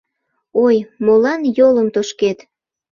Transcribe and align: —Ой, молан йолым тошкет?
—Ой, 0.63 0.75
молан 1.05 1.41
йолым 1.57 1.87
тошкет? 1.95 2.39